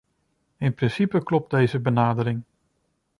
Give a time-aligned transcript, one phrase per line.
[0.57, 2.43] In principe klopt deze benadering.